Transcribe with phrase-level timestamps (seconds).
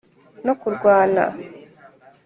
[0.45, 1.23] no kurwana,